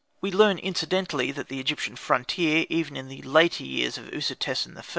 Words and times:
We 0.19 0.31
learn 0.31 0.57
incidentally 0.57 1.31
that 1.31 1.47
the 1.47 1.59
Egyptian 1.59 1.95
frontier, 1.95 2.65
even 2.71 2.97
in 2.97 3.07
the 3.07 3.21
later 3.21 3.63
years 3.63 3.99
of 3.99 4.11
Usertesen 4.11 4.75
I. 4.75 4.81